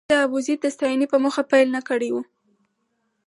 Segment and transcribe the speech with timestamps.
[0.09, 2.15] د ابوزید د ستاینې په موخه پيل نه کړی و.